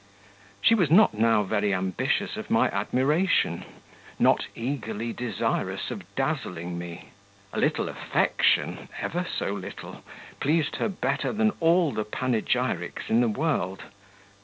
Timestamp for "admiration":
2.71-3.65